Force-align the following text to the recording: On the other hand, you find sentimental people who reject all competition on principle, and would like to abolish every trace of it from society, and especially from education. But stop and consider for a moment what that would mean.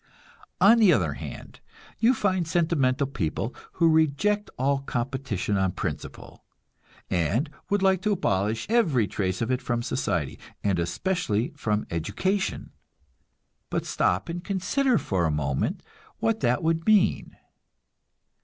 On 0.59 0.79
the 0.79 0.91
other 0.91 1.13
hand, 1.13 1.59
you 1.99 2.15
find 2.15 2.47
sentimental 2.47 3.05
people 3.05 3.53
who 3.73 3.87
reject 3.87 4.49
all 4.57 4.79
competition 4.79 5.57
on 5.57 5.73
principle, 5.73 6.43
and 7.11 7.51
would 7.69 7.83
like 7.83 8.01
to 8.01 8.11
abolish 8.11 8.65
every 8.67 9.05
trace 9.05 9.43
of 9.43 9.51
it 9.51 9.61
from 9.61 9.83
society, 9.83 10.39
and 10.63 10.79
especially 10.79 11.53
from 11.55 11.85
education. 11.91 12.71
But 13.69 13.85
stop 13.85 14.27
and 14.27 14.43
consider 14.43 14.97
for 14.97 15.25
a 15.27 15.31
moment 15.31 15.83
what 16.17 16.39
that 16.39 16.63
would 16.63 16.87
mean. 16.87 17.37